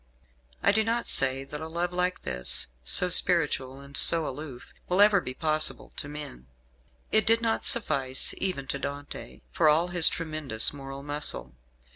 I 0.63 0.71
do 0.71 0.83
not 0.83 1.07
say 1.07 1.43
that 1.43 1.61
a 1.61 1.67
love 1.67 1.93
like 1.93 2.23
this 2.23 2.69
so 2.83 3.07
spiritual 3.07 3.79
and 3.81 3.95
so 3.95 4.27
aloof 4.27 4.73
will 4.89 4.99
ever 4.99 5.21
be 5.21 5.35
possible 5.35 5.93
to 5.97 6.07
men. 6.09 6.47
It 7.11 7.27
did 7.27 7.39
not 7.39 7.65
suffice 7.65 8.33
even 8.39 8.65
to 8.69 8.79
Dante, 8.79 9.41
for 9.51 9.69
all 9.69 9.89
his 9.89 10.09
tremendous 10.09 10.73
moral 10.73 11.03
muscle. 11.03 11.53